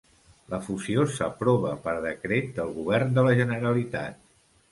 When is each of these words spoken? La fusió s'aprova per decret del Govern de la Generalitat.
La 0.53 0.59
fusió 0.67 1.03
s'aprova 1.17 1.73
per 1.83 1.93
decret 2.07 2.49
del 2.57 2.73
Govern 2.79 3.13
de 3.19 3.27
la 3.27 3.37
Generalitat. 3.43 4.19